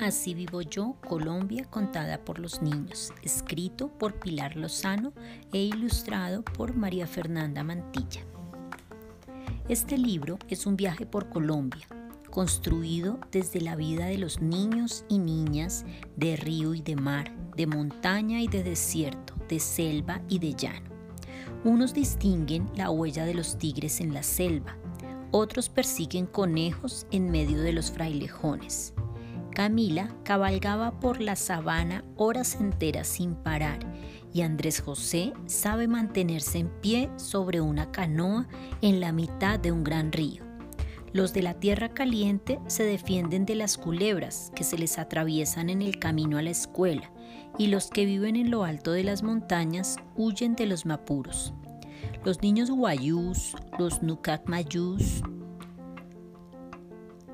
Así 0.00 0.32
vivo 0.32 0.62
yo, 0.62 0.94
Colombia, 1.08 1.64
contada 1.64 2.24
por 2.24 2.38
los 2.38 2.62
niños, 2.62 3.12
escrito 3.22 3.88
por 3.88 4.20
Pilar 4.20 4.54
Lozano 4.56 5.12
e 5.52 5.58
ilustrado 5.58 6.44
por 6.44 6.76
María 6.76 7.08
Fernanda 7.08 7.64
Mantilla. 7.64 8.20
Este 9.68 9.98
libro 9.98 10.38
es 10.48 10.66
un 10.66 10.76
viaje 10.76 11.04
por 11.04 11.28
Colombia, 11.28 11.88
construido 12.30 13.18
desde 13.32 13.60
la 13.60 13.74
vida 13.74 14.06
de 14.06 14.18
los 14.18 14.40
niños 14.40 15.04
y 15.08 15.18
niñas 15.18 15.84
de 16.16 16.36
río 16.36 16.74
y 16.74 16.80
de 16.80 16.94
mar, 16.94 17.34
de 17.56 17.66
montaña 17.66 18.40
y 18.40 18.46
de 18.46 18.62
desierto, 18.62 19.34
de 19.48 19.58
selva 19.58 20.22
y 20.28 20.38
de 20.38 20.54
llano. 20.54 20.90
Unos 21.64 21.92
distinguen 21.92 22.70
la 22.76 22.90
huella 22.90 23.24
de 23.24 23.34
los 23.34 23.58
tigres 23.58 24.00
en 24.00 24.14
la 24.14 24.22
selva, 24.22 24.76
otros 25.32 25.68
persiguen 25.68 26.26
conejos 26.26 27.04
en 27.10 27.32
medio 27.32 27.60
de 27.60 27.72
los 27.72 27.90
frailejones. 27.90 28.94
Camila 29.58 30.08
cabalgaba 30.22 31.00
por 31.00 31.20
la 31.20 31.34
sabana 31.34 32.04
horas 32.14 32.58
enteras 32.60 33.08
sin 33.08 33.34
parar 33.34 33.80
y 34.32 34.42
Andrés 34.42 34.80
José 34.80 35.32
sabe 35.46 35.88
mantenerse 35.88 36.58
en 36.58 36.68
pie 36.68 37.10
sobre 37.16 37.60
una 37.60 37.90
canoa 37.90 38.46
en 38.82 39.00
la 39.00 39.10
mitad 39.10 39.58
de 39.58 39.72
un 39.72 39.82
gran 39.82 40.12
río. 40.12 40.44
Los 41.12 41.34
de 41.34 41.42
la 41.42 41.54
tierra 41.54 41.88
caliente 41.88 42.60
se 42.68 42.84
defienden 42.84 43.46
de 43.46 43.56
las 43.56 43.78
culebras 43.78 44.52
que 44.54 44.62
se 44.62 44.78
les 44.78 44.96
atraviesan 44.96 45.70
en 45.70 45.82
el 45.82 45.98
camino 45.98 46.38
a 46.38 46.42
la 46.42 46.50
escuela 46.50 47.10
y 47.58 47.66
los 47.66 47.90
que 47.90 48.04
viven 48.04 48.36
en 48.36 48.52
lo 48.52 48.62
alto 48.62 48.92
de 48.92 49.02
las 49.02 49.24
montañas 49.24 49.96
huyen 50.14 50.54
de 50.54 50.66
los 50.66 50.86
mapuros. 50.86 51.52
Los 52.24 52.42
niños 52.42 52.70
guayús, 52.70 53.56
los 53.76 54.04
nucatmayús, 54.04 55.24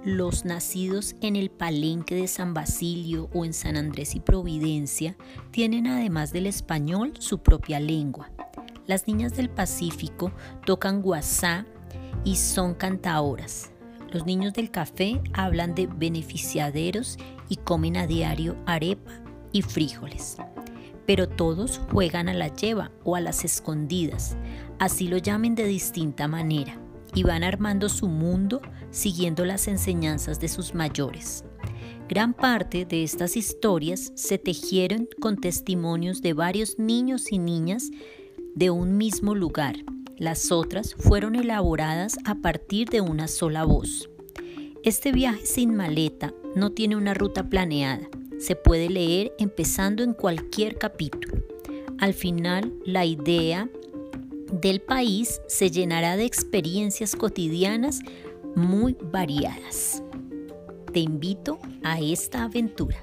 los 0.04 0.44
nacidos 0.44 1.16
en 1.22 1.34
el 1.34 1.50
palenque 1.50 2.14
de 2.14 2.28
San 2.28 2.52
Basilio 2.52 3.30
o 3.32 3.46
en 3.46 3.54
San 3.54 3.76
Andrés 3.76 4.14
y 4.14 4.20
Providencia 4.20 5.16
tienen 5.50 5.86
además 5.86 6.30
del 6.30 6.46
español 6.46 7.14
su 7.18 7.38
propia 7.38 7.80
lengua. 7.80 8.30
Las 8.86 9.06
niñas 9.06 9.34
del 9.34 9.48
Pacífico 9.48 10.30
tocan 10.66 11.00
guasá 11.00 11.64
y 12.22 12.36
son 12.36 12.74
cantaoras. 12.74 13.70
Los 14.12 14.26
niños 14.26 14.52
del 14.52 14.70
café 14.70 15.22
hablan 15.32 15.74
de 15.74 15.86
beneficiaderos 15.86 17.16
y 17.48 17.56
comen 17.56 17.96
a 17.96 18.06
diario 18.06 18.56
arepa 18.66 19.12
y 19.52 19.62
frijoles. 19.62 20.36
Pero 21.06 21.28
todos 21.28 21.80
juegan 21.90 22.28
a 22.28 22.34
la 22.34 22.48
lleva 22.48 22.90
o 23.04 23.16
a 23.16 23.20
las 23.20 23.44
escondidas, 23.44 24.36
así 24.78 25.08
lo 25.08 25.16
llamen 25.16 25.54
de 25.54 25.64
distinta 25.64 26.28
manera 26.28 26.83
y 27.14 27.22
van 27.22 27.44
armando 27.44 27.88
su 27.88 28.08
mundo 28.08 28.60
siguiendo 28.90 29.44
las 29.44 29.68
enseñanzas 29.68 30.40
de 30.40 30.48
sus 30.48 30.74
mayores. 30.74 31.44
Gran 32.08 32.34
parte 32.34 32.84
de 32.84 33.02
estas 33.02 33.36
historias 33.36 34.12
se 34.14 34.36
tejieron 34.38 35.08
con 35.20 35.36
testimonios 35.38 36.20
de 36.20 36.34
varios 36.34 36.78
niños 36.78 37.32
y 37.32 37.38
niñas 37.38 37.90
de 38.54 38.70
un 38.70 38.96
mismo 38.98 39.34
lugar. 39.34 39.76
Las 40.18 40.52
otras 40.52 40.94
fueron 40.94 41.34
elaboradas 41.34 42.18
a 42.24 42.36
partir 42.36 42.88
de 42.88 43.00
una 43.00 43.26
sola 43.26 43.64
voz. 43.64 44.08
Este 44.84 45.12
viaje 45.12 45.46
sin 45.46 45.74
maleta 45.74 46.34
no 46.54 46.72
tiene 46.72 46.94
una 46.94 47.14
ruta 47.14 47.48
planeada. 47.48 48.06
Se 48.38 48.54
puede 48.54 48.90
leer 48.90 49.32
empezando 49.38 50.02
en 50.02 50.12
cualquier 50.12 50.76
capítulo. 50.76 51.42
Al 51.98 52.12
final, 52.12 52.74
la 52.84 53.06
idea 53.06 53.70
del 54.52 54.80
país 54.80 55.40
se 55.48 55.70
llenará 55.70 56.16
de 56.16 56.24
experiencias 56.24 57.16
cotidianas 57.16 58.00
muy 58.54 58.96
variadas. 59.00 60.02
Te 60.92 61.00
invito 61.00 61.58
a 61.82 62.00
esta 62.00 62.44
aventura. 62.44 63.02